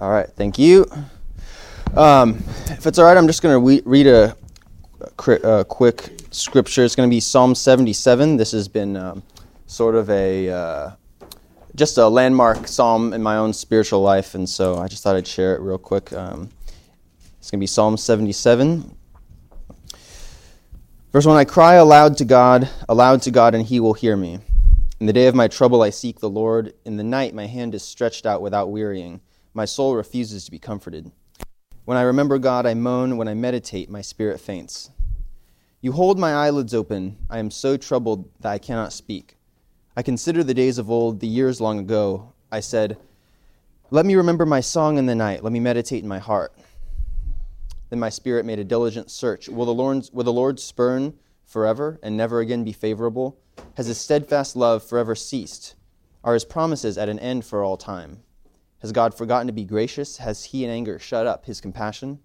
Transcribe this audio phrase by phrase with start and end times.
[0.00, 0.90] All right, thank you.
[1.94, 4.34] Um, if it's all right, I'm just going to read a,
[5.44, 6.86] a, quick scripture.
[6.86, 8.38] It's going to be Psalm 77.
[8.38, 9.22] This has been um,
[9.66, 10.90] sort of a uh,
[11.74, 15.26] just a landmark psalm in my own spiritual life, and so I just thought I'd
[15.26, 16.10] share it real quick.
[16.14, 16.48] Um,
[17.38, 18.96] it's going to be Psalm 77.
[21.12, 24.38] Verse 1 I cry aloud to God, aloud to God, and he will hear me.
[24.98, 26.72] In the day of my trouble, I seek the Lord.
[26.86, 29.20] In the night, my hand is stretched out without wearying.
[29.52, 31.10] My soul refuses to be comforted.
[31.84, 33.16] When I remember God, I moan.
[33.16, 34.90] When I meditate, my spirit faints.
[35.80, 37.16] You hold my eyelids open.
[37.28, 39.36] I am so troubled that I cannot speak.
[39.96, 42.32] I consider the days of old, the years long ago.
[42.52, 42.96] I said,
[43.90, 45.42] Let me remember my song in the night.
[45.42, 46.56] Let me meditate in my heart.
[47.88, 49.48] Then my spirit made a diligent search.
[49.48, 53.36] Will the Lord, will the Lord spurn forever and never again be favorable?
[53.74, 55.74] Has his steadfast love forever ceased?
[56.22, 58.22] Are his promises at an end for all time?
[58.80, 60.16] Has God forgotten to be gracious?
[60.18, 62.20] Has he in anger shut up his compassion?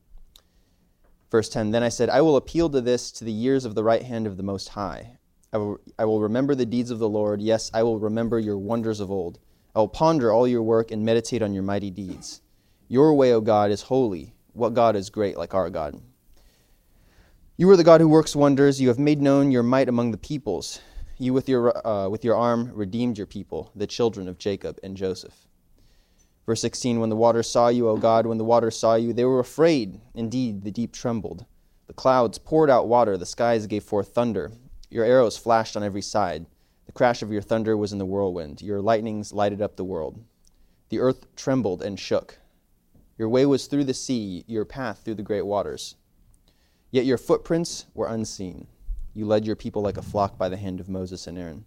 [1.30, 3.84] Verse 10 Then I said, I will appeal to this, to the years of the
[3.84, 5.18] right hand of the Most High.
[5.52, 7.42] I will, I will remember the deeds of the Lord.
[7.42, 9.40] Yes, I will remember your wonders of old.
[9.76, 12.42] I will ponder all your work and meditate on your mighty deeds.
[12.88, 14.34] Your way, O God, is holy.
[14.54, 16.02] What God is great like our God?
[17.58, 18.80] You are the God who works wonders.
[18.80, 20.80] You have made known your might among the peoples.
[21.18, 24.96] You, with your, uh, with your arm, redeemed your people, the children of Jacob and
[24.96, 25.48] Joseph.
[26.46, 29.26] Verse 16 When the waters saw you, O God, when the waters saw you, they
[29.26, 30.00] were afraid.
[30.14, 31.46] Indeed, the deep trembled.
[31.88, 34.52] The clouds poured out water, the skies gave forth thunder.
[34.90, 36.46] Your arrows flashed on every side.
[36.86, 38.62] The crash of your thunder was in the whirlwind.
[38.62, 40.24] Your lightnings lighted up the world.
[40.90, 42.40] The earth trembled and shook.
[43.18, 45.96] Your way was through the sea, your path through the great waters.
[46.92, 48.68] Yet your footprints were unseen.
[49.14, 51.66] You led your people like a flock by the hand of Moses and Aaron.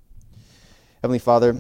[1.03, 1.59] Heavenly Father,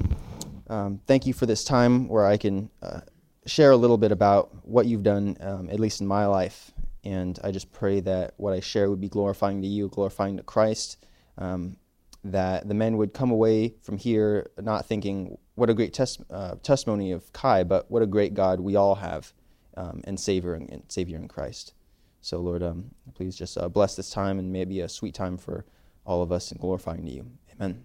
[0.68, 3.00] um, thank you for this time where I can uh,
[3.46, 6.72] share a little bit about what you've done, um, at least in my life.
[7.04, 10.42] And I just pray that what I share would be glorifying to you, glorifying to
[10.42, 11.04] Christ,
[11.38, 11.76] um,
[12.24, 16.56] that the men would come away from here not thinking, what a great tes- uh,
[16.62, 19.32] testimony of Kai, but what a great God we all have
[19.76, 21.72] um, and, Savior in, and Savior in Christ.
[22.20, 25.14] So, Lord, um, please just uh, bless this time and may it be a sweet
[25.14, 25.64] time for
[26.04, 27.30] all of us in glorifying to you.
[27.54, 27.84] Amen.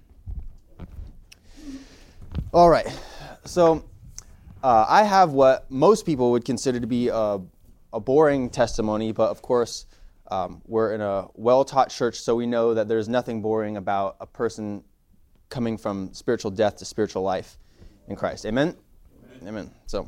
[2.53, 2.85] All right.
[3.45, 3.83] So
[4.61, 7.39] uh, I have what most people would consider to be a,
[7.91, 9.87] a boring testimony, but of course,
[10.29, 14.17] um, we're in a well taught church, so we know that there's nothing boring about
[14.19, 14.83] a person
[15.49, 17.57] coming from spiritual death to spiritual life
[18.07, 18.45] in Christ.
[18.45, 18.77] Amen?
[19.41, 19.47] Amen.
[19.47, 19.71] Amen.
[19.87, 20.07] So,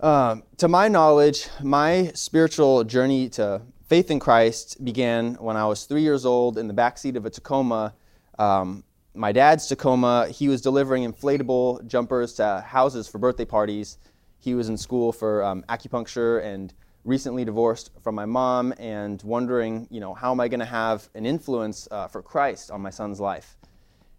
[0.00, 5.84] uh, to my knowledge, my spiritual journey to faith in Christ began when I was
[5.84, 7.92] three years old in the backseat of a Tacoma
[8.38, 8.84] um,
[9.16, 13.98] my dad's Tacoma, he was delivering inflatable jumpers to houses for birthday parties.
[14.38, 16.72] He was in school for um, acupuncture and
[17.04, 21.08] recently divorced from my mom and wondering, you know, how am I going to have
[21.14, 23.56] an influence uh, for Christ on my son's life?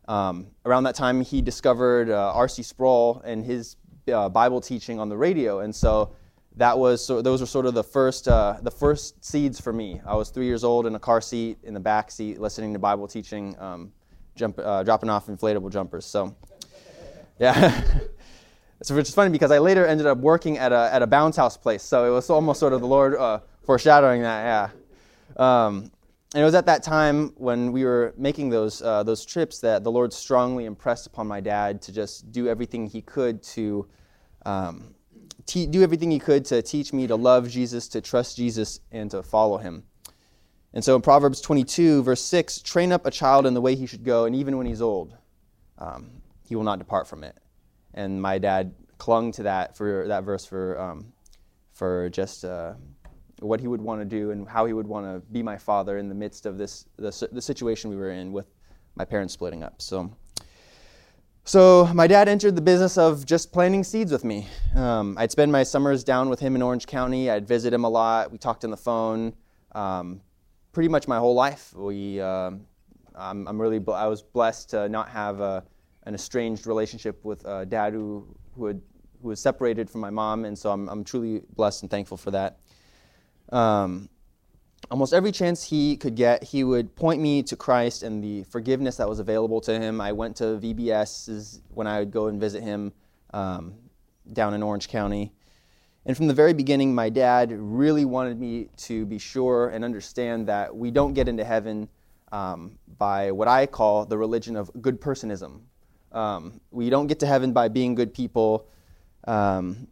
[0.08, 2.64] Um, around that time, he discovered uh, R.C.
[2.64, 3.76] Sproul and his
[4.12, 6.14] uh, Bible teaching on the radio, and so
[6.56, 10.02] that was so those were sort of the first uh, the first seeds for me.
[10.06, 12.80] I was three years old in a car seat in the back seat, listening to
[12.80, 13.60] Bible teaching.
[13.60, 13.92] Um,
[14.38, 16.06] jump, uh, dropping off inflatable jumpers.
[16.06, 16.36] So,
[17.40, 17.84] yeah.
[18.82, 21.36] so which is funny because I later ended up working at a, at a bounce
[21.36, 21.84] house place.
[21.84, 24.72] So it was almost sort of the Lord uh, foreshadowing that,
[25.38, 25.66] yeah.
[25.66, 25.92] Um,
[26.34, 29.84] and it was at that time when we were making those, uh, those trips that
[29.84, 33.88] the Lord strongly impressed upon my dad to just do everything he could to
[34.46, 34.94] um,
[35.46, 39.10] te- do everything he could to teach me to love Jesus, to trust Jesus, and
[39.12, 39.84] to follow him.
[40.78, 43.88] And so in Proverbs 22, verse 6, train up a child in the way he
[43.88, 45.18] should go, and even when he's old,
[45.80, 47.36] um, he will not depart from it.
[47.96, 51.12] And my dad clung to that for that verse for, um,
[51.74, 52.76] for just uh,
[53.40, 55.98] what he would want to do and how he would want to be my father
[55.98, 58.46] in the midst of this the, the situation we were in with
[58.94, 59.82] my parents splitting up.
[59.82, 60.12] So.
[61.44, 64.48] So my dad entered the business of just planting seeds with me.
[64.76, 67.32] Um, I'd spend my summers down with him in Orange County.
[67.32, 68.32] I'd visit him a lot.
[68.32, 69.34] We talked on the phone.
[69.72, 70.22] Um,
[70.78, 71.74] pretty much my whole life.
[71.74, 72.62] We, um,
[73.16, 75.64] I'm, I'm, really, I was blessed to not have a,
[76.04, 78.80] an estranged relationship with a dad who, who, had,
[79.20, 82.30] who was separated from my mom, and so I'm, I'm truly blessed and thankful for
[82.30, 82.60] that.
[83.52, 84.08] Um,
[84.92, 88.98] almost every chance he could get, he would point me to Christ and the forgiveness
[88.98, 90.00] that was available to him.
[90.00, 92.94] I went to VBS when I would go and visit him
[93.34, 93.74] um,
[94.32, 95.34] down in Orange County.
[96.08, 100.48] And from the very beginning, my dad really wanted me to be sure and understand
[100.48, 101.90] that we don't get into heaven
[102.32, 105.64] um, by what I call the religion of good personism.
[106.14, 108.70] Um, we don't get to heaven by being good people.
[109.28, 109.90] Um,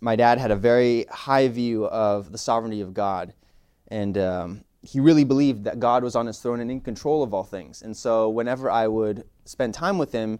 [0.00, 3.34] my dad had a very high view of the sovereignty of God.
[3.88, 7.34] And um, he really believed that God was on his throne and in control of
[7.34, 7.82] all things.
[7.82, 10.38] And so whenever I would spend time with him,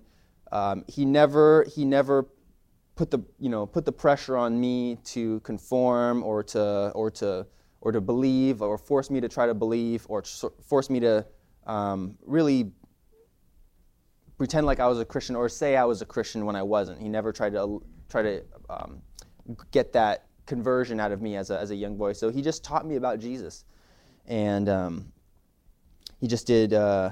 [0.52, 2.28] um, he never he never
[2.98, 7.46] put the you know put the pressure on me to conform or to or to
[7.80, 10.24] or to believe or force me to try to believe or
[10.66, 11.24] force me to
[11.68, 12.72] um, really
[14.36, 17.00] pretend like I was a Christian or say I was a Christian when I wasn't.
[17.00, 19.00] He never tried to try to um,
[19.70, 22.14] get that conversion out of me as a, as a young boy.
[22.14, 23.64] So he just taught me about Jesus.
[24.26, 25.12] And um,
[26.20, 27.10] he just did, uh,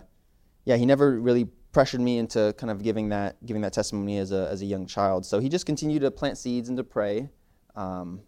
[0.65, 1.45] yeah, he never really
[1.77, 4.87] pressured me into kind of giving that, giving that testimony as a, as a young
[4.87, 5.27] child.
[5.27, 7.29] So he just continued to plant seeds and to pray,
[7.75, 8.23] um,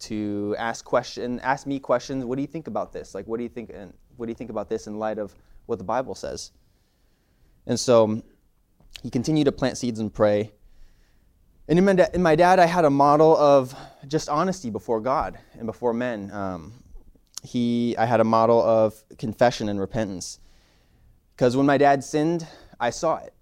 [0.00, 2.26] to ask question, ask me questions.
[2.26, 3.14] What do you think about this?
[3.14, 5.34] Like, what do you think, and what do you think about this in light of
[5.64, 6.52] what the Bible says?
[7.66, 8.22] And so
[9.02, 10.52] he continued to plant seeds and pray.
[11.68, 13.74] And in my, da- in my dad, I had a model of
[14.06, 16.30] just honesty before God and before men.
[16.32, 16.74] Um,
[17.42, 20.38] he, I had a model of confession and repentance.
[21.38, 22.48] Because when my dad sinned,
[22.80, 23.32] I saw it.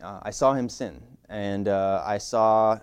[0.00, 2.78] Uh, I saw him sin, and uh, I saw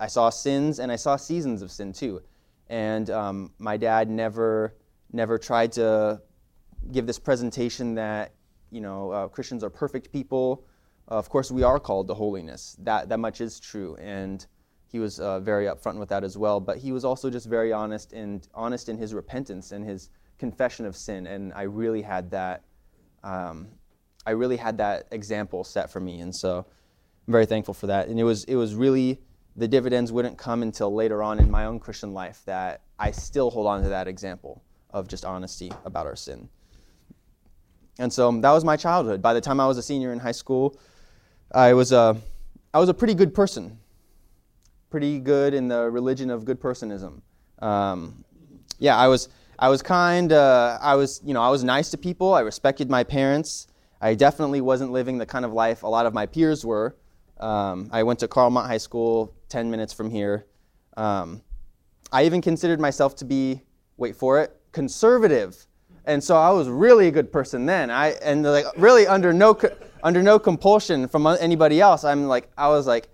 [0.00, 2.20] I saw sins, and I saw seasons of sin too.
[2.68, 4.74] And um, my dad never
[5.12, 6.20] never tried to
[6.90, 8.34] give this presentation that
[8.72, 10.66] you know uh, Christians are perfect people
[11.10, 12.76] uh, of course, we are called to holiness.
[12.80, 13.96] That, that much is true.
[13.96, 14.44] And
[14.86, 16.60] he was uh, very upfront with that as well.
[16.60, 20.86] But he was also just very honest and honest in his repentance and his confession
[20.86, 21.26] of sin.
[21.26, 22.64] And I really had that.
[23.24, 23.68] Um,
[24.26, 26.66] I really had that example set for me, and so
[27.26, 28.08] I'm very thankful for that.
[28.08, 29.20] And it was it was really
[29.56, 33.50] the dividends wouldn't come until later on in my own Christian life that I still
[33.50, 36.48] hold on to that example of just honesty about our sin.
[37.98, 39.20] And so that was my childhood.
[39.20, 40.78] By the time I was a senior in high school,
[41.54, 42.16] I was a,
[42.72, 43.78] I was a pretty good person,
[44.88, 47.20] pretty good in the religion of good personism.
[47.58, 48.24] Um,
[48.78, 49.28] yeah, I was,
[49.58, 50.32] I was kind.
[50.32, 52.32] Uh, I was, you know, I was nice to people.
[52.34, 53.68] I respected my parents.
[54.02, 56.96] I definitely wasn't living the kind of life a lot of my peers were.
[57.38, 60.46] Um, I went to Carlmont High School, 10 minutes from here.
[60.96, 61.40] Um,
[62.12, 63.62] I even considered myself to be,
[63.96, 65.66] wait for it, conservative.
[66.04, 67.90] And so I was really a good person then.
[67.90, 69.56] I and like really under no
[70.02, 72.02] under no compulsion from anybody else.
[72.02, 73.08] I'm like, I was like,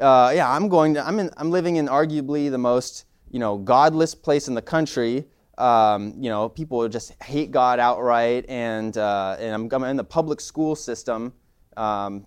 [0.00, 3.58] uh, yeah, I'm going to, I'm, in, I'm living in arguably the most, you know,
[3.58, 5.24] godless place in the country.
[5.58, 10.04] Um, you know, people just hate God outright, and uh, and I'm, I'm, in the
[10.04, 11.32] public school system.
[11.76, 12.26] Um,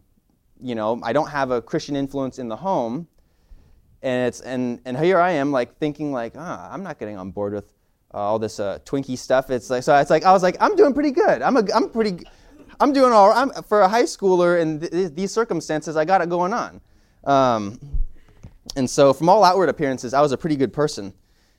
[0.61, 3.07] you know, I don't have a Christian influence in the home,
[4.01, 7.31] and it's and and here I am, like thinking like, ah, I'm not getting on
[7.31, 7.65] board with
[8.13, 9.51] uh, all this uh, Twinkie stuff.
[9.51, 9.95] It's like so.
[9.97, 11.41] It's like I was like, I'm doing pretty good.
[11.43, 12.25] I'm a I'm pretty
[12.79, 13.31] I'm doing all.
[13.31, 16.81] I'm, for a high schooler in th- these circumstances, I got it going on.
[17.25, 17.79] Um,
[18.75, 21.13] and so, from all outward appearances, I was a pretty good person.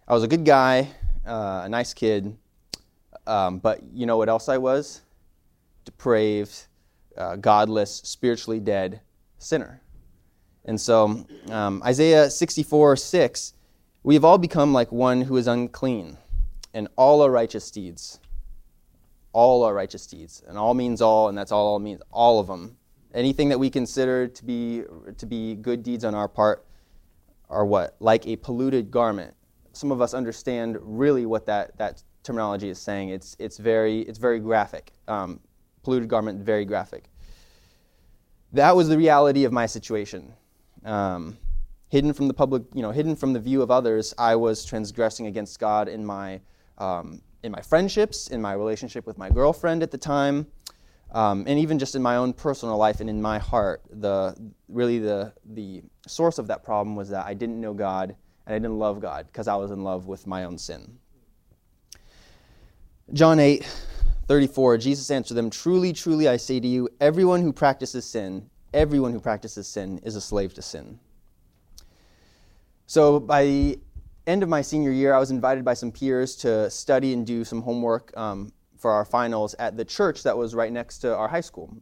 [0.09, 0.89] I was a good guy,
[1.31, 2.37] uh, a nice kid.
[3.27, 5.03] Um, but you know what else I was?
[5.85, 6.67] Depraved,
[7.17, 9.01] uh, godless, spiritually dead
[9.39, 9.81] sinner.
[10.65, 13.55] And so, um, Isaiah 64 6,
[14.03, 16.17] we have all become like one who is unclean,
[16.75, 18.21] and all our righteous deeds
[19.33, 20.43] all our righteous deeds.
[20.47, 22.77] And all means all, and that's all all means, all of them.
[23.15, 24.85] Anything that we consider to be,
[25.19, 26.65] to be good deeds on our part
[27.49, 27.97] are what?
[28.01, 29.35] Like a polluted garment.
[29.73, 33.11] Some of us understand really what that, that terminology is saying.
[33.11, 34.93] It's, it's, very, it's very graphic.
[35.09, 35.41] Um,
[35.83, 37.11] polluted garment, very graphic.
[38.53, 40.33] That was the reality of my situation.
[40.85, 41.39] Um,
[41.89, 45.27] hidden from the public, you know, hidden from the view of others, I was transgressing
[45.27, 46.41] against God in my
[46.79, 50.47] um, in my friendships, in my relationship with my girlfriend at the time,
[51.13, 53.83] um, and even just in my own personal life and in my heart.
[53.91, 54.35] The
[54.69, 58.17] really the the source of that problem was that I didn't know God
[58.51, 60.99] and I didn't love God because I was in love with my own sin.
[63.13, 63.65] John 8,
[64.27, 69.13] 34, Jesus answered them, Truly, truly, I say to you, everyone who practices sin, everyone
[69.13, 70.99] who practices sin is a slave to sin.
[72.89, 73.79] So by the
[74.27, 77.45] end of my senior year, I was invited by some peers to study and do
[77.45, 81.29] some homework um, for our finals at the church that was right next to our
[81.29, 81.73] high school.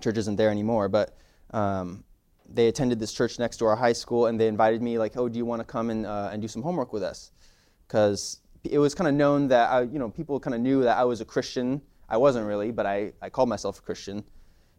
[0.00, 1.16] Church isn't there anymore, but
[1.52, 2.02] um,
[2.52, 5.28] they attended this church next to our high school, and they invited me, like, "Oh,
[5.28, 7.30] do you want to come and uh, and do some homework with us?"
[7.86, 10.98] Because it was kind of known that I, you know people kind of knew that
[10.98, 11.82] I was a Christian.
[12.08, 14.24] I wasn't really, but I, I called myself a Christian,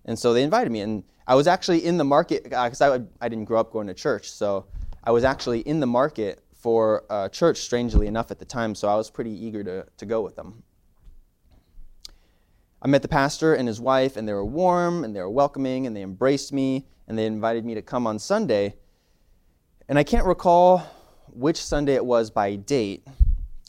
[0.05, 0.81] and so they invited me.
[0.81, 3.93] And I was actually in the market because I I didn't grow up going to
[3.93, 4.65] church, so
[5.03, 8.87] I was actually in the market for a church, strangely enough, at the time, so
[8.87, 10.61] I was pretty eager to, to go with them.
[12.83, 15.87] I met the pastor and his wife, and they were warm and they were welcoming,
[15.87, 18.73] and they embraced me, and they invited me to come on Sunday.
[19.89, 20.81] And I can't recall
[21.27, 23.05] which Sunday it was by date.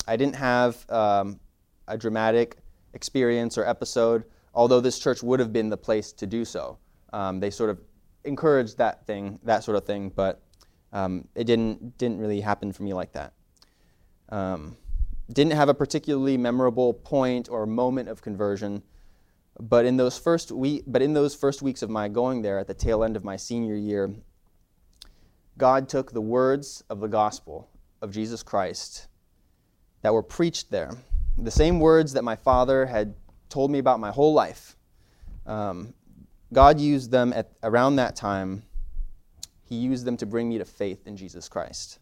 [0.07, 1.41] I didn't have um,
[1.89, 2.59] a dramatic
[2.95, 4.23] experience or episode,
[4.55, 6.79] although this church would have been the place to do so.
[7.13, 7.81] Um, they sort of
[8.23, 10.41] encouraged that thing, that sort of thing, but
[10.93, 13.33] um, it didn't didn't really happen for me like that.
[14.29, 14.77] Um,
[15.33, 18.85] didn't have a particularly memorable point or moment of conversion,
[19.61, 22.67] but in those first week, but in those first weeks of my going there, at
[22.67, 24.15] the tail end of my senior year,
[25.59, 27.69] God took the words of the gospel
[28.01, 29.09] of Jesus Christ
[30.01, 30.91] that were preached there,
[31.39, 33.15] the same words that my father had
[33.49, 34.77] told me about my whole life.
[35.47, 35.95] Um,
[36.53, 38.63] God used them at around that time.
[39.65, 41.99] He used them to bring me to faith in Jesus Christ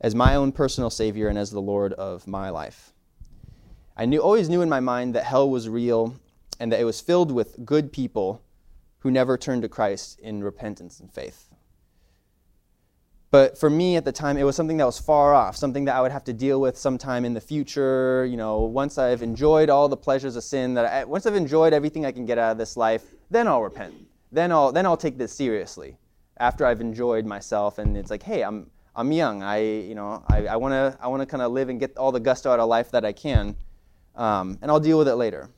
[0.00, 2.92] as my own personal Savior and as the Lord of my life.
[3.96, 6.16] I knew, always knew in my mind that hell was real
[6.58, 8.42] and that it was filled with good people
[9.00, 11.48] who never turned to Christ in repentance and faith.
[13.30, 15.96] But for me at the time, it was something that was far off, something that
[15.96, 18.24] I would have to deal with sometime in the future.
[18.24, 21.72] You know, once I've enjoyed all the pleasures of sin, that I, once I've enjoyed
[21.72, 23.94] everything I can get out of this life, then I'll repent.
[24.32, 25.98] Then I'll then I'll take this seriously.
[26.38, 29.42] After I've enjoyed myself, and it's like, hey, I'm I'm young.
[29.42, 32.20] I you know I, I wanna I wanna kind of live and get all the
[32.20, 33.56] gusto out of life that I can,
[34.14, 35.50] um, and I'll deal with it later.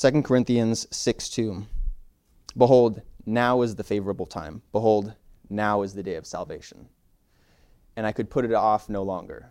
[0.00, 1.66] 2 Corinthians 6 2.
[2.56, 4.62] Behold, now is the favorable time.
[4.70, 5.14] Behold,
[5.50, 6.88] now is the day of salvation.
[7.96, 9.50] And I could put it off no longer.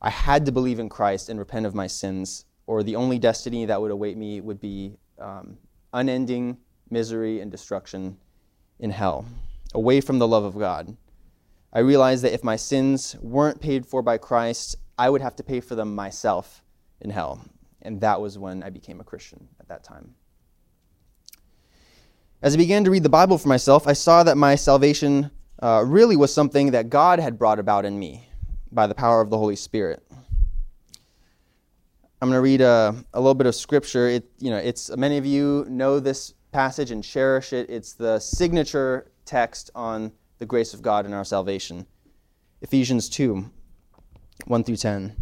[0.00, 3.64] I had to believe in Christ and repent of my sins, or the only destiny
[3.66, 5.58] that would await me would be um,
[5.92, 6.58] unending
[6.90, 8.16] misery and destruction
[8.80, 9.24] in hell,
[9.74, 10.96] away from the love of God.
[11.72, 15.44] I realized that if my sins weren't paid for by Christ, I would have to
[15.44, 16.64] pay for them myself
[17.00, 17.44] in hell.
[17.82, 20.14] And that was when I became a Christian at that time.
[22.40, 25.30] As I began to read the Bible for myself, I saw that my salvation
[25.62, 28.28] uh, really was something that God had brought about in me
[28.72, 30.02] by the power of the Holy Spirit.
[32.20, 34.08] I'm going to read a, a little bit of scripture.
[34.08, 37.68] It, you know, it's many of you know this passage and cherish it.
[37.68, 41.86] It's the signature text on the grace of God in our salvation.
[42.60, 43.50] Ephesians 2,
[44.46, 45.21] 1 through 10.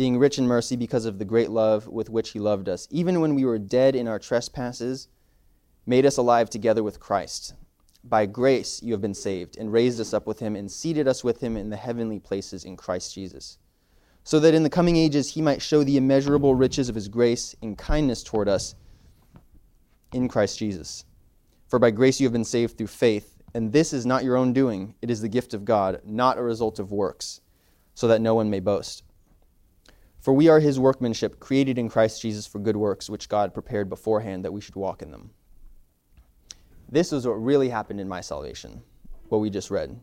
[0.00, 3.20] being rich in mercy because of the great love with which he loved us, even
[3.20, 5.08] when we were dead in our trespasses,
[5.84, 7.52] made us alive together with Christ.
[8.02, 11.22] By grace you have been saved, and raised us up with him, and seated us
[11.22, 13.58] with him in the heavenly places in Christ Jesus,
[14.24, 17.54] so that in the coming ages he might show the immeasurable riches of his grace
[17.60, 18.74] and kindness toward us
[20.14, 21.04] in Christ Jesus.
[21.68, 24.54] For by grace you have been saved through faith, and this is not your own
[24.54, 27.42] doing, it is the gift of God, not a result of works,
[27.92, 29.02] so that no one may boast.
[30.20, 33.88] For we are his workmanship, created in Christ Jesus for good works, which God prepared
[33.88, 35.30] beforehand that we should walk in them.
[36.90, 38.82] This is what really happened in my salvation,
[39.30, 39.98] what we just read.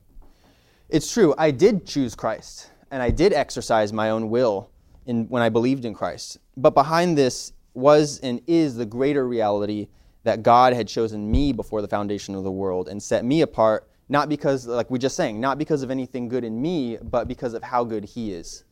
[0.90, 4.72] It's true, I did choose Christ, and I did exercise my own will
[5.06, 6.40] in, when I believed in Christ.
[6.56, 9.88] But behind this was and is the greater reality
[10.24, 13.88] that God had chosen me before the foundation of the world and set me apart,
[14.10, 17.54] not because, like we just saying, not because of anything good in me, but because
[17.54, 18.64] of how good He is.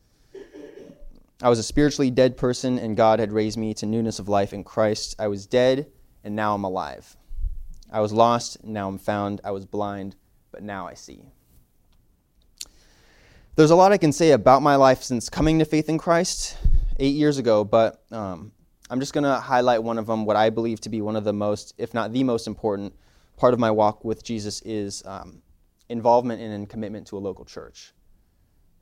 [1.42, 4.54] I was a spiritually dead person, and God had raised me to newness of life
[4.54, 5.16] in Christ.
[5.18, 5.86] I was dead,
[6.24, 7.16] and now I'm alive.
[7.92, 9.42] I was lost, and now I'm found.
[9.44, 10.16] I was blind,
[10.50, 11.30] but now I see.
[13.54, 16.56] There's a lot I can say about my life since coming to faith in Christ
[16.98, 18.52] eight years ago, but um,
[18.88, 20.24] I'm just going to highlight one of them.
[20.24, 22.94] What I believe to be one of the most, if not the most important
[23.36, 25.42] part of my walk with Jesus is um,
[25.90, 27.92] involvement in and commitment to a local church.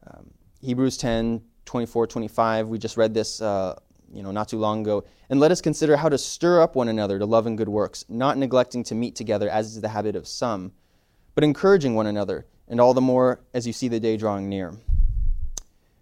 [0.06, 0.30] Um,
[0.61, 2.68] Hebrews 10 24, 25.
[2.68, 3.78] We just read this, uh,
[4.12, 5.04] you know, not too long ago.
[5.30, 8.04] And let us consider how to stir up one another to love and good works,
[8.09, 10.73] not neglecting to meet together as is the habit of some,
[11.35, 14.75] but encouraging one another, and all the more as you see the day drawing near.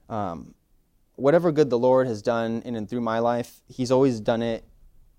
[0.08, 0.54] Um,
[1.16, 4.64] whatever good the Lord has done in and through my life, He's always done it.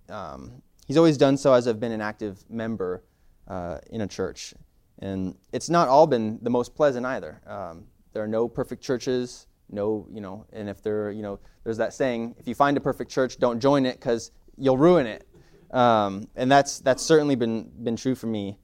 [0.10, 3.04] Um, he's always done so as I've been an active member
[3.48, 4.54] uh, in a church.
[5.00, 7.42] And it's not all been the most pleasant either.
[7.48, 11.78] Um, there are no perfect churches no, you know, and if there, you know, there's
[11.78, 15.28] that saying, if you find a perfect church, don't join it because you'll ruin it.
[15.72, 18.60] Um, and that's that's certainly been been true for me.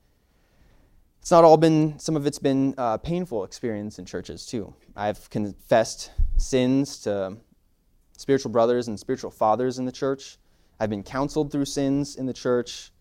[1.20, 4.74] it's not all been, some of it's been uh, painful experience in churches too.
[4.96, 7.38] I've confessed sins to
[8.16, 10.38] spiritual brothers and spiritual fathers in the church.
[10.80, 12.92] I've been counseled through sins in the church.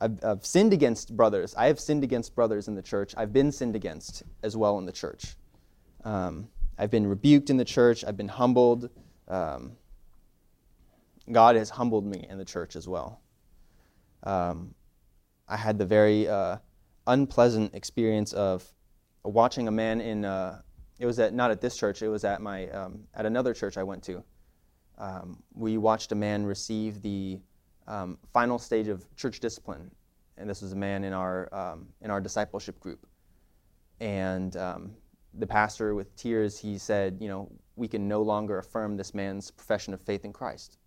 [0.00, 1.54] I've, I've, sinned against brothers.
[1.56, 3.14] I have sinned against brothers in the church.
[3.16, 5.34] I've been sinned against as well in the church.
[6.04, 6.48] Um,
[6.78, 8.04] I've been rebuked in the church.
[8.04, 8.88] I've been humbled.
[9.26, 9.72] Um,
[11.30, 13.20] God has humbled me in the church as well.
[14.22, 14.74] Um,
[15.48, 16.58] I had the very uh,
[17.06, 18.64] unpleasant experience of
[19.24, 20.24] watching a man in.
[20.24, 20.60] Uh,
[20.98, 22.02] it was at not at this church.
[22.02, 24.22] It was at my um, at another church I went to.
[24.98, 27.40] Um, we watched a man receive the
[27.86, 29.90] um, final stage of church discipline,
[30.36, 33.06] and this was a man in our um, in our discipleship group.
[34.00, 34.92] And um,
[35.34, 39.50] the pastor, with tears, he said, "You know, we can no longer affirm this man's
[39.50, 40.78] profession of faith in Christ.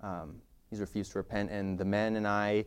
[0.00, 2.66] Um, he's refused to repent." And the men and I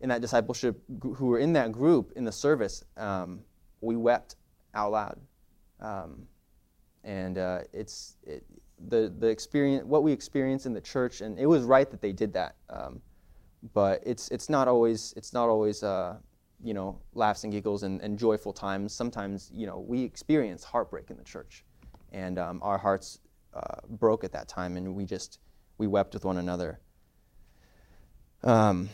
[0.00, 3.40] in that discipleship who were in that group in the service, um,
[3.80, 4.36] we wept
[4.74, 5.18] out loud.
[5.80, 6.26] Um,
[7.04, 8.44] and uh, it's it,
[8.88, 12.12] the the experience what we experience in the church, and it was right that they
[12.12, 12.56] did that.
[12.70, 13.00] Um,
[13.72, 16.16] but it's it's not always it's not always uh,
[16.62, 18.92] you know laughs and giggles and, and, joyful times.
[18.92, 21.64] Sometimes you know we experience heartbreak in the church,
[22.12, 23.20] and um, our hearts
[23.54, 25.38] uh, broke at that time, and we just
[25.78, 26.80] we wept with one another.
[28.42, 28.90] Um,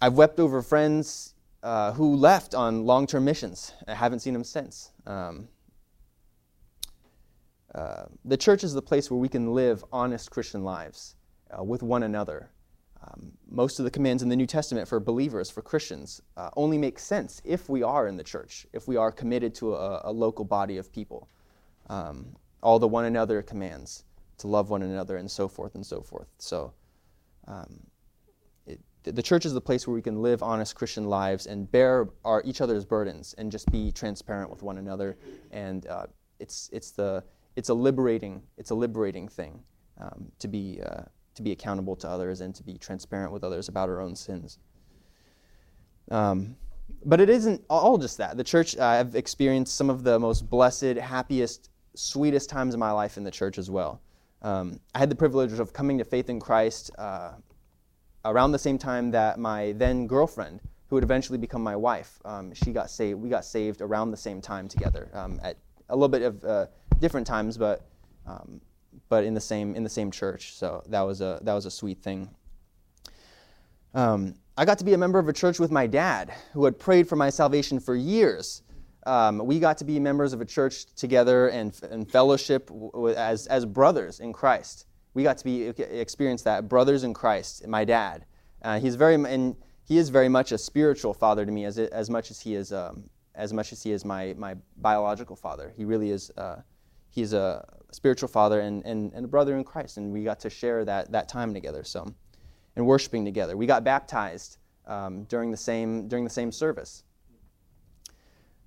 [0.00, 3.72] I've wept over friends uh, who left on long term missions.
[3.86, 4.90] I haven't seen them since.
[5.06, 5.48] Um,
[7.74, 11.16] uh, the church is the place where we can live honest Christian lives
[11.56, 12.50] uh, with one another.
[13.12, 16.78] Um, most of the commands in the New Testament for believers, for Christians, uh, only
[16.78, 20.12] make sense if we are in the church, if we are committed to a, a
[20.12, 21.28] local body of people.
[21.88, 24.04] Um, all the one another commands
[24.38, 26.28] to love one another and so forth and so forth.
[26.38, 26.72] So,
[27.46, 27.80] um,
[29.02, 32.42] the church is the place where we can live honest Christian lives and bear our,
[32.44, 35.16] each other's burdens and just be transparent with one another.
[35.50, 36.06] And uh,
[36.38, 37.24] it's, it's, the,
[37.56, 39.62] it's, a liberating, it's a liberating thing
[39.98, 41.02] um, to, be, uh,
[41.34, 44.58] to be accountable to others and to be transparent with others about our own sins.
[46.10, 46.56] Um,
[47.04, 48.36] but it isn't all just that.
[48.36, 52.90] The church, uh, I've experienced some of the most blessed, happiest, sweetest times of my
[52.90, 54.00] life in the church as well.
[54.42, 57.32] Um, I had the privilege of coming to faith in Christ uh,
[58.24, 62.52] around the same time that my then girlfriend, who would eventually become my wife, um,
[62.54, 63.20] she got saved.
[63.20, 65.56] We got saved around the same time together um, at
[65.88, 66.66] a little bit of uh,
[66.98, 67.86] different times, but
[68.26, 68.60] um,
[69.08, 70.54] but in the same in the same church.
[70.54, 72.30] So that was a that was a sweet thing.
[73.94, 76.78] Um, I got to be a member of a church with my dad, who had
[76.78, 78.62] prayed for my salvation for years.
[79.06, 83.46] Um, we got to be members of a church together and, and fellowship w- as,
[83.46, 87.66] as brothers in Christ we got to be experience that brothers in Christ.
[87.66, 88.24] My dad,
[88.62, 92.08] uh, he's very and he is very much a spiritual father to me as as
[92.08, 95.72] much as he is um, as much as he is my my biological father.
[95.76, 96.30] He really is.
[96.36, 96.62] Uh,
[97.08, 100.50] he's a spiritual father and, and, and a brother in Christ, and we got to
[100.50, 101.84] share that that time together.
[101.84, 102.06] So,
[102.76, 107.04] and worshiping together, we got baptized um, during the same during the same service.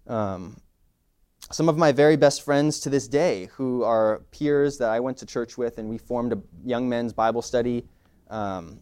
[0.07, 0.57] Um,
[1.51, 5.17] some of my very best friends to this day, who are peers that I went
[5.17, 7.85] to church with, and we formed a young men's Bible study.
[8.29, 8.79] Um,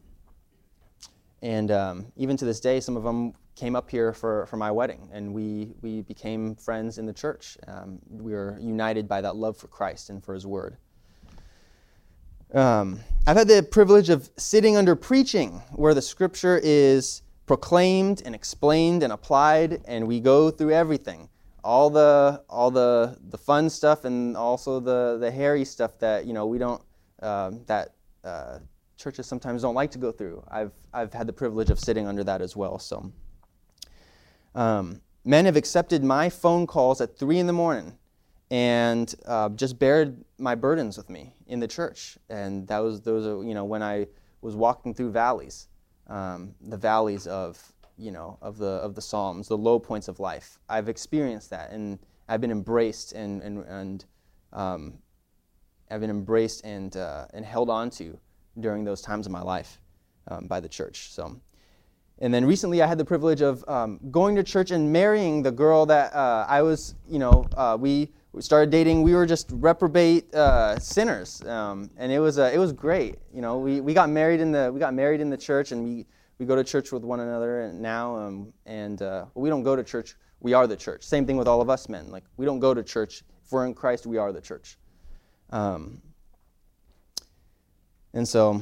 [1.41, 4.71] and um, even to this day, some of them came up here for, for my
[4.71, 7.57] wedding, and we, we became friends in the church.
[7.67, 10.77] Um, we were united by that love for Christ and for His Word.
[12.53, 18.35] Um, I've had the privilege of sitting under preaching where the Scripture is proclaimed and
[18.35, 21.29] explained and applied, and we go through everything
[21.63, 26.33] all the all the the fun stuff and also the the hairy stuff that you
[26.33, 26.81] know we don't
[27.21, 28.59] uh, that uh,
[28.97, 30.43] churches sometimes don't like to go through.
[30.49, 32.79] I've I've had the privilege of sitting under that as well.
[32.79, 33.11] So
[34.55, 37.97] um, men have accepted my phone calls at three in the morning
[38.49, 42.17] and uh, just bared my burdens with me in the church.
[42.29, 44.07] And that was those are you know when I
[44.41, 45.67] was walking through valleys,
[46.07, 50.19] um, the valleys of you know, of the of the Psalms, the low points of
[50.19, 50.59] life.
[50.67, 54.05] I've experienced that, and I've been embraced and and and
[54.51, 54.97] um,
[55.89, 58.17] I've been embraced and uh, and held on to
[58.59, 59.79] during those times of my life
[60.27, 61.11] um, by the church.
[61.11, 61.39] So,
[62.21, 65.51] and then recently I had the privilege of um, going to church and marrying the
[65.51, 68.11] girl that uh, I was, you know, uh, we.
[68.39, 69.01] Started dating.
[69.01, 73.17] We were just reprobate uh, sinners, um, and it was uh, it was great.
[73.33, 75.83] You know, we, we got married in the we got married in the church, and
[75.83, 76.05] we
[76.41, 79.75] we go to church with one another And now, um, and uh, we don't go
[79.75, 80.15] to church.
[80.39, 81.03] We are the church.
[81.03, 82.09] Same thing with all of us men.
[82.09, 83.23] Like we don't go to church.
[83.45, 84.79] If we're in Christ, we are the church.
[85.51, 86.01] Um,
[88.13, 88.59] and so,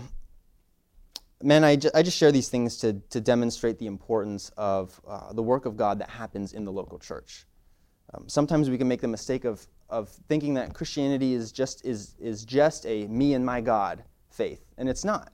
[1.41, 5.34] men, I, ju- I just share these things to, to demonstrate the importance of uh,
[5.34, 7.45] the work of God that happens in the local church.
[8.13, 12.15] Um, sometimes we can make the mistake of, of thinking that Christianity is just, is,
[12.19, 15.32] is just a me and my God faith, and it's not.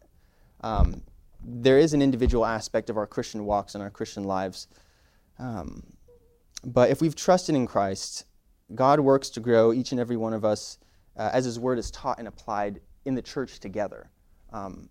[0.62, 1.02] Um,
[1.44, 4.68] there is an individual aspect of our Christian walks and our Christian lives.
[5.40, 5.84] Um,
[6.64, 8.26] but if we've trusted in Christ,
[8.74, 10.80] God works to grow each and every one of us
[11.18, 14.10] uh, as His Word is taught and applied in the church together.
[14.52, 14.90] Um,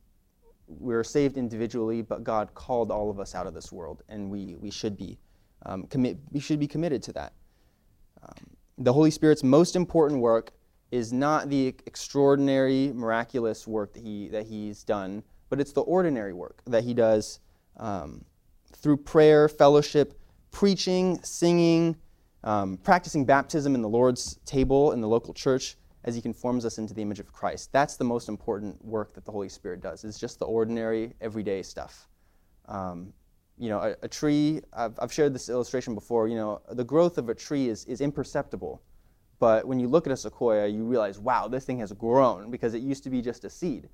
[0.66, 4.57] we're saved individually, but God called all of us out of this world, and we,
[4.57, 5.18] we, should, be,
[5.66, 7.33] um, commit, we should be committed to that.
[8.22, 10.53] Um, the Holy Spirit's most important work
[10.90, 16.33] is not the extraordinary, miraculous work that, he, that He's done, but it's the ordinary
[16.33, 17.40] work that He does
[17.77, 18.24] um,
[18.72, 20.18] through prayer, fellowship,
[20.50, 21.96] preaching, singing,
[22.44, 26.79] um, practicing baptism in the Lord's table in the local church as he conforms us
[26.79, 27.73] into the image of Christ.
[27.73, 30.05] That's the most important work that the Holy Spirit does.
[30.05, 32.09] It's just the ordinary, everyday stuff.
[32.69, 33.12] Um,
[33.59, 37.19] you know, a, a tree, I've, I've, shared this illustration before, you know, the growth
[37.19, 38.83] of a tree is, is imperceptible.
[39.38, 42.75] But when you look at a sequoia, you realize, wow, this thing has grown because
[42.75, 43.88] it used to be just a seed.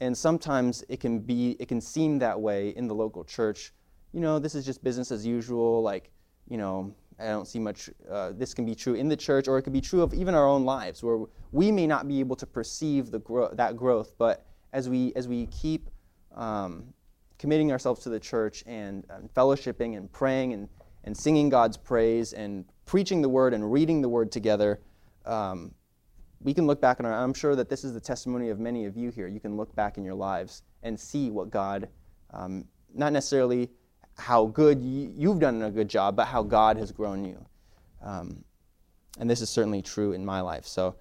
[0.00, 3.72] And sometimes it can be, it can seem that way in the local church.
[4.12, 6.10] You know, this is just business as usual, like,
[6.48, 7.88] you know, I don't see much.
[8.10, 10.34] Uh, this can be true in the church, or it could be true of even
[10.34, 11.20] our own lives, where
[11.52, 14.14] we may not be able to perceive the gro- that growth.
[14.18, 15.88] But as we as we keep
[16.34, 16.92] um,
[17.38, 20.68] committing ourselves to the church and, and fellowshipping and praying and,
[21.04, 24.80] and singing God's praise and preaching the word and reading the word together,
[25.24, 25.72] um,
[26.40, 27.12] we can look back on our.
[27.12, 29.28] I'm sure that this is the testimony of many of you here.
[29.28, 31.88] You can look back in your lives and see what God,
[32.30, 33.70] um, not necessarily
[34.16, 37.44] how good you've done a good job, but how God has grown you.
[38.02, 38.44] Um,
[39.18, 40.66] and this is certainly true in my life.
[40.66, 40.96] So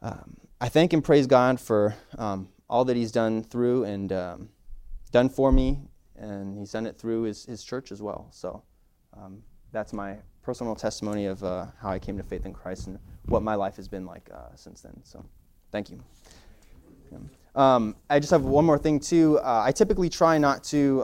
[0.00, 4.48] um, I thank and praise God for um, all that He's done through and um,
[5.10, 5.80] done for me,
[6.16, 8.28] and He's done it through His, his church as well.
[8.30, 8.62] So
[9.16, 12.98] um, that's my personal testimony of uh, how I came to faith in Christ and
[13.26, 15.00] what my life has been like uh, since then.
[15.04, 15.24] So
[15.70, 16.02] thank you.
[17.54, 19.38] Um, I just have one more thing too.
[19.38, 21.02] Uh, I typically try not to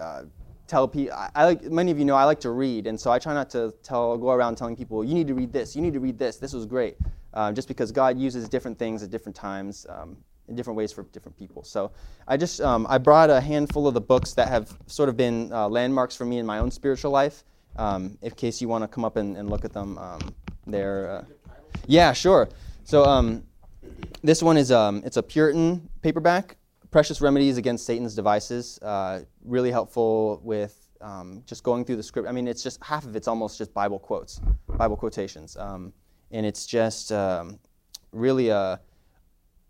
[0.00, 0.22] uh,
[0.66, 1.16] tell people.
[1.16, 3.34] I, I, like many of you know I like to read, and so I try
[3.34, 6.00] not to tell go around telling people you need to read this, you need to
[6.00, 6.36] read this.
[6.36, 6.96] This was great,
[7.34, 9.86] uh, just because God uses different things at different times.
[9.88, 10.16] Um,
[10.48, 11.64] in different ways for different people.
[11.64, 11.90] So
[12.28, 15.52] I just um, I brought a handful of the books that have sort of been
[15.52, 17.42] uh, landmarks for me in my own spiritual life.
[17.74, 20.34] Um, in case you want to come up and, and, look at them, um,
[20.66, 21.10] there.
[21.10, 21.24] Uh,
[21.86, 22.48] yeah, sure.
[22.84, 23.44] So um,
[24.22, 26.56] this one is um, it's a Puritan paperback.
[26.96, 32.26] Precious Remedies Against Satan's Devices, uh, really helpful with um, just going through the script.
[32.26, 35.58] I mean, it's just half of it's almost just Bible quotes, Bible quotations.
[35.58, 35.92] Um,
[36.30, 37.58] and it's just um,
[38.12, 38.76] really a, uh,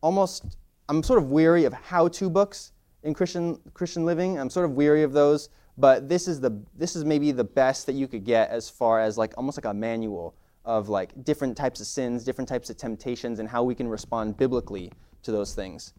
[0.02, 0.56] almost,
[0.88, 2.70] I'm sort of weary of how to books
[3.02, 4.38] in Christian, Christian living.
[4.38, 7.86] I'm sort of weary of those, but this is, the, this is maybe the best
[7.86, 11.56] that you could get as far as like almost like a manual of like different
[11.56, 14.92] types of sins, different types of temptations, and how we can respond biblically
[15.24, 15.92] to those things.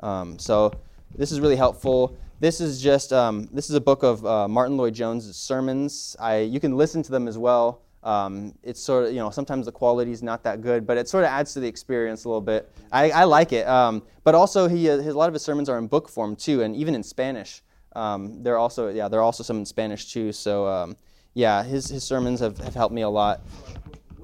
[0.00, 0.72] Um, so
[1.14, 2.16] this is really helpful.
[2.40, 6.16] This is just um, this is a book of uh, Martyn Lloyd-Jones' sermons.
[6.20, 7.82] I you can listen to them as well.
[8.04, 11.08] Um, it's sort of you know sometimes the quality is not that good, but it
[11.08, 12.70] sort of adds to the experience a little bit.
[12.92, 15.78] I, I like it, um, but also he his, a lot of his sermons are
[15.78, 17.62] in book form too, and even in Spanish.
[17.96, 20.30] Um, they're also yeah there are also some in Spanish too.
[20.30, 20.96] So um,
[21.34, 23.40] yeah, his his sermons have, have helped me a lot.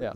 [0.01, 0.13] Yeah.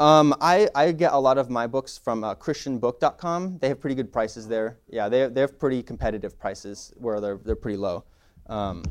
[0.00, 3.58] Um, I, I get a lot of my books from uh, ChristianBook.com.
[3.58, 4.78] They have pretty good prices there.
[4.88, 8.04] Yeah, they, they have pretty competitive prices where they're, they're pretty low.
[8.46, 8.82] Um,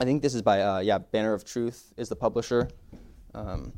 [0.00, 2.70] I think this is by, uh, yeah, Banner of Truth is the publisher.
[3.34, 3.70] Um,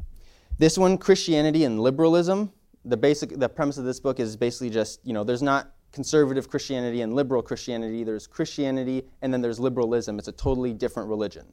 [0.56, 2.52] this one, Christianity and Liberalism.
[2.84, 6.48] The basic, the premise of this book is basically just, you know, there's not conservative
[6.48, 8.04] Christianity and liberal Christianity.
[8.04, 10.16] There's Christianity and then there's liberalism.
[10.16, 11.44] It's a totally different religion.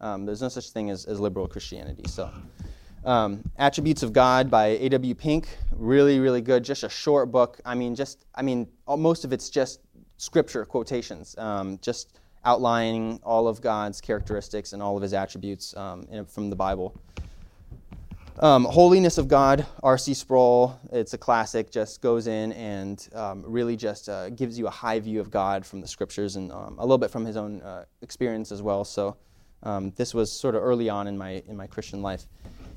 [0.00, 2.04] Um, there's no such thing as, as liberal Christianity.
[2.08, 2.30] So.
[3.04, 5.14] Um, Attributes of God by A.W.
[5.14, 6.64] Pink, really, really good.
[6.64, 7.60] Just a short book.
[7.64, 9.80] I mean, just I mean, most of it's just
[10.16, 16.06] scripture quotations, um, just outlining all of God's characteristics and all of His attributes um,
[16.10, 16.98] in, from the Bible.
[18.38, 20.14] Um, Holiness of God, R.C.
[20.14, 20.78] Sproul.
[20.90, 21.70] It's a classic.
[21.70, 25.64] Just goes in and um, really just uh, gives you a high view of God
[25.64, 28.82] from the scriptures and um, a little bit from his own uh, experience as well.
[28.82, 29.16] So
[29.94, 32.26] this was sort of early on in my in my Christian life.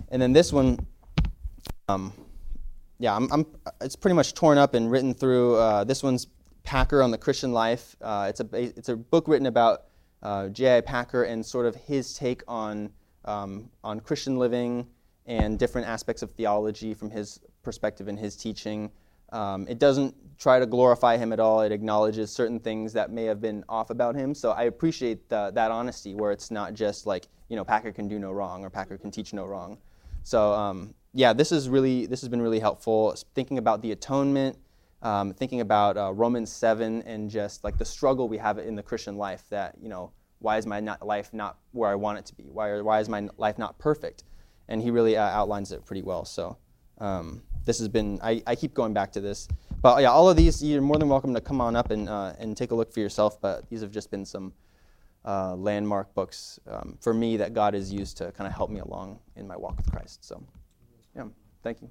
[0.09, 0.79] And then this one,
[1.89, 2.13] um,
[2.99, 3.45] yeah, I'm, I'm,
[3.81, 5.55] it's pretty much torn up and written through.
[5.55, 6.27] Uh, this one's
[6.63, 7.95] Packer on the Christian life.
[8.01, 9.83] Uh, it's, a, it's a book written about
[10.23, 10.81] uh, J.I.
[10.81, 12.89] Packer and sort of his take on,
[13.25, 14.87] um, on Christian living
[15.25, 18.89] and different aspects of theology from his perspective and his teaching.
[19.33, 21.61] Um, it doesn't try to glorify him at all.
[21.61, 24.33] It acknowledges certain things that may have been off about him.
[24.33, 28.07] So I appreciate the, that honesty where it's not just like, you know, Packer can
[28.07, 29.77] do no wrong or Packer can teach no wrong.
[30.27, 33.15] So um, yeah, this is really this has been really helpful.
[33.33, 34.57] Thinking about the atonement,
[35.01, 38.83] um, thinking about uh, Romans seven, and just like the struggle we have in the
[38.83, 39.45] Christian life.
[39.49, 42.43] That you know, why is my not, life not where I want it to be?
[42.43, 44.25] Why why is my life not perfect?
[44.67, 46.25] And he really uh, outlines it pretty well.
[46.25, 46.57] So
[46.97, 49.47] um, this has been I, I keep going back to this.
[49.81, 52.33] But yeah, all of these you're more than welcome to come on up and uh,
[52.37, 53.39] and take a look for yourself.
[53.39, 54.51] But these have just been some.
[55.27, 58.79] Uh, landmark books um, for me that God has used to kind of help me
[58.79, 60.23] along in my walk with Christ.
[60.23, 60.41] So.
[61.17, 61.25] Yeah,
[61.63, 61.89] thank you.